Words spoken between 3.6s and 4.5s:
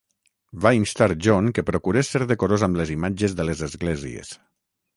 esglésies.